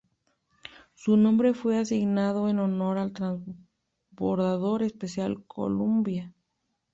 Su 0.95 1.15
nombre 1.15 1.53
fue 1.53 1.77
asignado 1.77 2.49
en 2.49 2.57
honor 2.57 2.97
al 2.97 3.13
transbordador 3.13 4.81
espacial 4.81 5.43
Columbia. 5.45 6.33